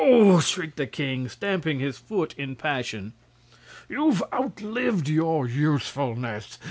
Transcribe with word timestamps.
shrieked 0.41 0.77
the 0.77 0.87
king, 0.87 1.29
stamping 1.29 1.79
his 1.79 1.95
foot 1.99 2.33
in 2.35 2.55
passion. 2.55 3.13
"You've 3.87 4.23
outlived 4.33 5.07
your 5.07 5.47
usefulness! 5.47 6.57